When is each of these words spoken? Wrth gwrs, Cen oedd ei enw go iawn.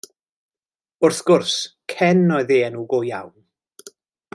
Wrth 1.07 1.21
gwrs, 1.27 1.59
Cen 1.95 2.25
oedd 2.39 2.57
ei 2.57 2.65
enw 2.71 2.87
go 2.95 3.05
iawn. 3.13 3.39